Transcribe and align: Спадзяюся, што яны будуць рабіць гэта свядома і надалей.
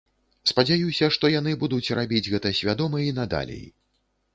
Спадзяюся, 0.51 1.09
што 1.17 1.31
яны 1.39 1.55
будуць 1.67 1.95
рабіць 2.03 2.25
гэта 2.33 2.57
свядома 2.61 3.07
і 3.11 3.17
надалей. 3.23 3.67